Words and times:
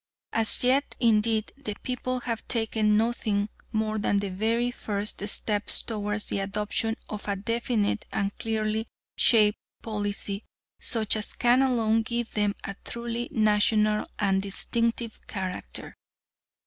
As 0.33 0.63
yet, 0.63 0.95
indeed, 0.99 1.51
the 1.55 1.75
people 1.83 2.21
have 2.21 2.47
taken 2.47 2.97
nothing 2.97 3.49
more 3.71 3.99
than 3.99 4.17
the 4.17 4.31
very 4.31 4.71
first 4.71 5.21
steps 5.27 5.83
towards 5.83 6.25
the 6.25 6.39
adoption 6.39 6.95
of 7.07 7.27
a 7.27 7.35
definite 7.35 8.07
and 8.11 8.35
clearly 8.39 8.87
shaped 9.15 9.59
policy 9.83 10.43
such 10.79 11.15
as 11.17 11.33
can 11.33 11.61
alone 11.61 12.01
give 12.01 12.31
them 12.33 12.55
a 12.63 12.75
truly 12.83 13.29
national 13.31 14.07
and 14.17 14.41
distinctive 14.41 15.19
character. 15.27 15.95